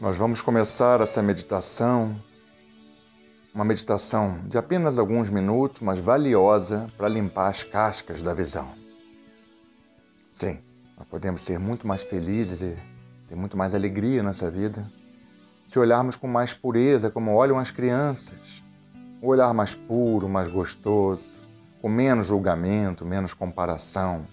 Nós 0.00 0.16
vamos 0.16 0.40
começar 0.40 1.02
essa 1.02 1.22
meditação, 1.22 2.16
uma 3.54 3.66
meditação 3.66 4.40
de 4.46 4.56
apenas 4.56 4.96
alguns 4.96 5.28
minutos, 5.28 5.82
mas 5.82 6.00
valiosa 6.00 6.86
para 6.96 7.06
limpar 7.06 7.50
as 7.50 7.62
cascas 7.62 8.22
da 8.22 8.32
visão. 8.32 8.66
Sim, 10.32 10.58
nós 10.96 11.06
podemos 11.06 11.42
ser 11.42 11.58
muito 11.58 11.86
mais 11.86 12.02
felizes 12.02 12.62
e 12.62 12.78
ter 13.28 13.36
muito 13.36 13.58
mais 13.58 13.74
alegria 13.74 14.22
nessa 14.22 14.50
vida 14.50 14.90
se 15.68 15.78
olharmos 15.78 16.16
com 16.16 16.26
mais 16.26 16.54
pureza, 16.54 17.10
como 17.10 17.34
olham 17.34 17.58
as 17.58 17.70
crianças. 17.70 18.64
Um 19.22 19.26
olhar 19.26 19.52
mais 19.52 19.74
puro, 19.74 20.30
mais 20.30 20.50
gostoso, 20.50 21.22
com 21.82 21.90
menos 21.90 22.28
julgamento, 22.28 23.04
menos 23.04 23.34
comparação, 23.34 24.26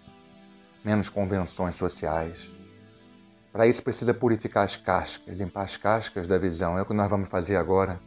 menos 0.84 1.10
convenções 1.10 1.76
sociais. 1.76 2.57
Para 3.58 3.66
isso 3.66 3.82
precisa 3.82 4.14
purificar 4.14 4.66
as 4.66 4.76
cascas, 4.76 5.36
limpar 5.36 5.64
as 5.64 5.76
cascas 5.76 6.28
da 6.28 6.38
visão. 6.38 6.78
É 6.78 6.84
o 6.84 6.86
que 6.86 6.94
nós 6.94 7.10
vamos 7.10 7.28
fazer 7.28 7.56
agora. 7.56 8.00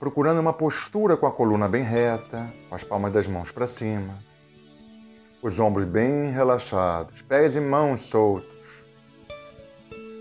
Procurando 0.00 0.40
uma 0.40 0.52
postura 0.52 1.16
com 1.16 1.28
a 1.28 1.30
coluna 1.30 1.68
bem 1.68 1.84
reta, 1.84 2.52
com 2.68 2.74
as 2.74 2.82
palmas 2.82 3.12
das 3.12 3.28
mãos 3.28 3.52
para 3.52 3.68
cima, 3.68 4.12
os 5.40 5.60
ombros 5.60 5.84
bem 5.84 6.28
relaxados, 6.32 7.22
pés 7.22 7.54
e 7.54 7.60
mãos 7.60 8.00
soltos. 8.00 8.82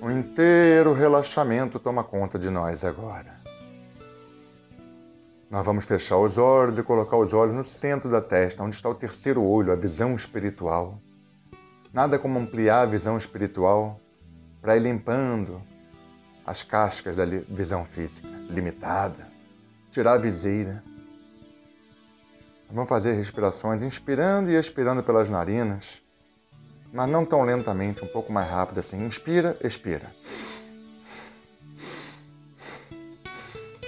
Um 0.04 0.12
inteiro 0.12 0.94
relaxamento 0.94 1.80
toma 1.80 2.04
conta 2.04 2.38
de 2.38 2.52
nós 2.52 2.84
agora. 2.84 3.40
Nós 5.50 5.66
vamos 5.66 5.86
fechar 5.86 6.20
os 6.20 6.38
olhos 6.38 6.78
e 6.78 6.84
colocar 6.84 7.18
os 7.18 7.34
olhos 7.34 7.56
no 7.56 7.64
centro 7.64 8.08
da 8.12 8.22
testa, 8.22 8.62
onde 8.62 8.76
está 8.76 8.88
o 8.88 8.94
terceiro 8.94 9.44
olho, 9.44 9.72
a 9.72 9.76
visão 9.76 10.14
espiritual. 10.14 11.02
Nada 11.92 12.20
como 12.20 12.38
ampliar 12.38 12.82
a 12.82 12.86
visão 12.86 13.18
espiritual 13.18 14.00
para 14.62 14.76
ir 14.76 14.82
limpando 14.82 15.62
as 16.46 16.62
cascas 16.62 17.16
da 17.16 17.26
visão 17.26 17.84
física 17.84 18.28
limitada, 18.50 19.28
tirar 19.92 20.14
a 20.14 20.18
viseira. 20.18 20.84
Vamos 22.70 22.90
fazer 22.90 23.14
respirações 23.14 23.82
inspirando 23.82 24.52
e 24.52 24.56
expirando 24.56 25.02
pelas 25.02 25.30
narinas, 25.30 26.02
mas 26.94 27.10
não 27.10 27.26
tão 27.26 27.44
lentamente, 27.44 28.04
um 28.04 28.08
pouco 28.08 28.32
mais 28.32 28.50
rápido 28.50 28.80
assim. 28.80 29.04
Inspira, 29.06 29.58
expira. 29.64 30.12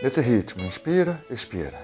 Nesse 0.02 0.22
ritmo, 0.22 0.64
inspira, 0.64 1.24
expira. 1.30 1.80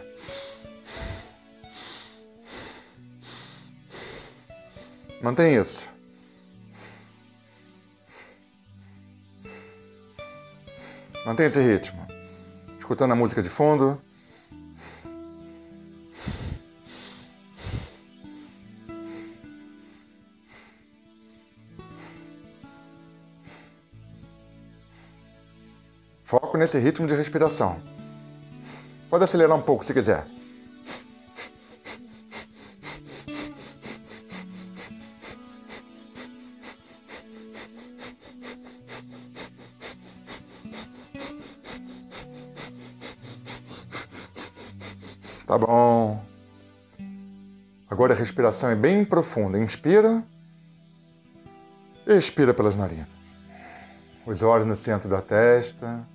Mantém 5.22 5.56
isso. 5.56 5.97
Mantenha 11.28 11.50
esse 11.50 11.60
ritmo. 11.60 12.08
Escutando 12.80 13.12
a 13.12 13.16
música 13.16 13.44
de 13.44 13.50
fundo. 13.50 14.02
Foco 26.24 26.58
nesse 26.58 26.80
ritmo 26.80 27.06
de 27.06 27.14
respiração. 27.14 27.78
Pode 29.10 29.26
acelerar 29.26 29.58
um 29.58 29.62
pouco 29.62 29.84
se 29.84 29.94
quiser. 29.94 30.26
Tá 45.48 45.58
bom. 45.58 46.22
Agora 47.90 48.14
a 48.14 48.18
respiração 48.18 48.70
é 48.70 48.76
bem 48.76 49.06
profunda. 49.06 49.58
Inspira. 49.58 50.22
Expira 52.06 52.54
pelas 52.54 52.76
narinas. 52.76 53.08
Os 54.26 54.42
olhos 54.42 54.68
no 54.68 54.76
centro 54.76 55.10
da 55.10 55.22
testa. 55.22 56.06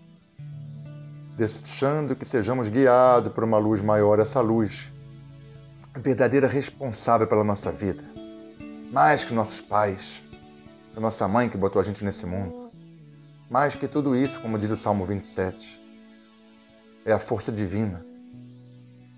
Deixando 1.34 2.15
que 2.15 2.26
sejamos 2.26 2.69
guiados 2.69 3.32
por 3.32 3.42
uma 3.42 3.56
luz 3.56 3.81
maior, 3.81 4.21
essa 4.21 4.42
luz, 4.42 4.92
verdadeira 5.97 6.47
responsável 6.47 7.26
pela 7.26 7.42
nossa 7.42 7.72
vida. 7.72 8.04
Mais 8.92 9.25
que 9.25 9.32
nossos 9.32 9.62
pais, 9.62 10.22
que 10.92 11.00
nossa 11.00 11.26
mãe 11.26 11.48
que 11.48 11.56
botou 11.56 11.81
a 11.81 11.84
gente 11.84 12.04
nesse 12.04 12.26
mundo. 12.26 12.71
Mais 13.48 13.75
que 13.75 13.88
tudo 13.88 14.15
isso, 14.15 14.38
como 14.41 14.59
diz 14.59 14.71
o 14.71 14.76
Salmo 14.76 15.06
27, 15.06 15.81
é 17.06 17.12
a 17.15 17.19
força 17.19 17.50
divina 17.50 18.12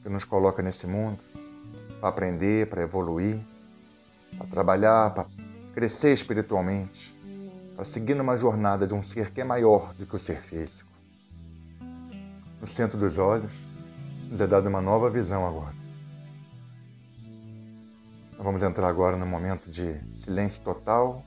que 0.04 0.10
nos 0.10 0.22
coloca 0.22 0.62
nesse 0.62 0.86
mundo 0.86 1.18
para 1.98 2.10
aprender, 2.10 2.68
para 2.68 2.82
evoluir, 2.82 3.40
para 4.36 4.46
trabalhar, 4.46 5.14
para 5.14 5.26
crescer 5.72 6.12
espiritualmente, 6.12 7.16
para 7.74 7.86
seguir 7.86 8.14
numa 8.14 8.36
jornada 8.36 8.86
de 8.86 8.92
um 8.92 9.02
ser 9.02 9.30
que 9.30 9.40
é 9.40 9.44
maior 9.44 9.94
do 9.94 10.04
que 10.04 10.14
o 10.14 10.20
ser 10.20 10.42
físico. 10.42 10.92
No 12.60 12.66
centro 12.66 12.98
dos 12.98 13.16
olhos, 13.16 13.52
nos 14.30 14.38
é 14.38 14.46
dada 14.46 14.68
uma 14.68 14.82
nova 14.82 15.08
visão 15.08 15.46
agora. 15.46 15.74
Nós 18.32 18.42
vamos 18.42 18.62
entrar 18.62 18.86
agora 18.86 19.16
num 19.16 19.26
momento 19.26 19.70
de 19.70 19.98
silêncio 20.22 20.62
total, 20.62 21.24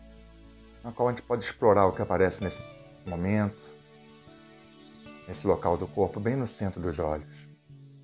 na 0.83 0.91
qual 0.91 1.09
a 1.09 1.11
gente 1.11 1.23
pode 1.23 1.43
explorar 1.43 1.87
o 1.87 1.93
que 1.93 2.01
aparece 2.03 2.43
nesse 2.43 2.61
momento, 3.07 3.57
nesse 5.27 5.47
local 5.47 5.77
do 5.77 5.87
corpo, 5.87 6.19
bem 6.19 6.35
no 6.35 6.45
centro 6.45 6.79
dos 6.79 6.99
olhos. 6.99 7.46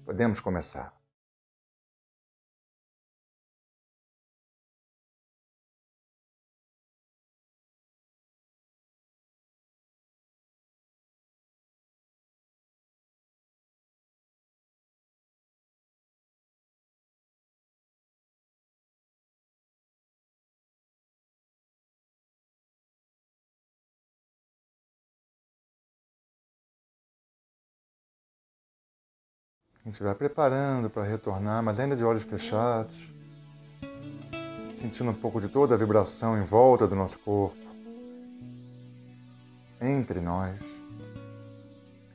Podemos 0.06 0.40
começar. 0.40 1.03
A 29.84 29.90
gente 29.90 30.02
vai 30.02 30.16
preparando 30.16 30.90
para 30.90 31.04
retornar, 31.04 31.62
mas 31.62 31.80
ainda 31.80 31.96
de 31.96 32.04
olhos 32.04 32.24
fechados, 32.24 33.12
sentindo 34.80 35.12
um 35.12 35.14
pouco 35.14 35.42
de 35.42 35.50
toda 35.50 35.76
a 35.76 35.78
vibração 35.78 36.42
em 36.42 36.46
volta 36.46 36.88
do 36.88 36.96
nosso 36.96 37.20
corpo, 37.20 37.58
entre 39.82 40.22
nós. 40.22 40.58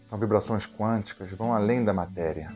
São 0.08 0.18
vibrações 0.18 0.66
quânticas, 0.66 1.30
vão 1.32 1.52
além 1.52 1.84
da 1.84 1.92
matéria. 1.92 2.50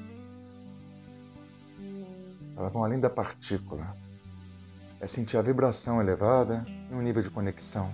Elas 2.57 2.73
vão 2.73 2.83
além 2.83 2.99
da 2.99 3.11
partícula. 3.11 3.95
É 4.99 5.07
sentir 5.07 5.37
a 5.37 5.43
vibração 5.43 6.01
elevada 6.01 6.65
e 6.91 6.95
um 6.95 7.03
nível 7.03 7.23
de 7.23 7.29
conexão 7.29 7.93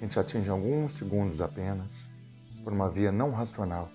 a 0.00 0.02
gente 0.02 0.18
atinge 0.18 0.48
alguns 0.48 0.94
segundos 0.94 1.42
apenas, 1.42 1.86
por 2.64 2.72
uma 2.72 2.88
via 2.88 3.12
não 3.12 3.32
racional 3.32 3.90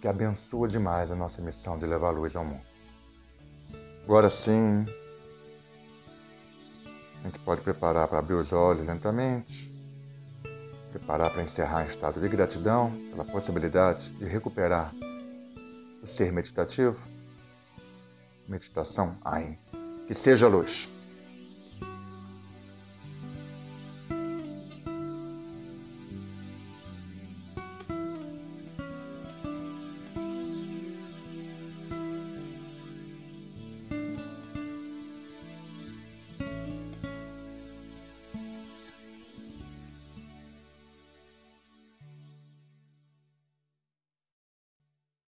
que 0.00 0.08
abençoa 0.08 0.66
demais 0.66 1.12
a 1.12 1.14
nossa 1.14 1.42
missão 1.42 1.78
de 1.78 1.86
levar 1.86 2.10
luz 2.10 2.34
ao 2.34 2.44
mundo. 2.44 2.62
Agora 4.04 4.30
sim, 4.30 4.86
a 7.22 7.26
gente 7.26 7.38
pode 7.40 7.60
preparar 7.60 8.08
para 8.08 8.18
abrir 8.18 8.34
os 8.34 8.52
olhos 8.52 8.86
lentamente, 8.86 9.70
preparar 10.90 11.30
para 11.30 11.42
encerrar 11.42 11.84
em 11.84 11.88
estado 11.88 12.20
de 12.20 12.28
gratidão 12.28 12.92
pela 13.10 13.24
possibilidade 13.24 14.10
de 14.12 14.24
recuperar 14.24 14.92
o 16.02 16.06
ser 16.06 16.32
meditativo. 16.32 16.98
Meditação 18.48 19.16
Ain. 19.24 19.56
Que 20.08 20.14
seja 20.14 20.48
luz. 20.48 20.90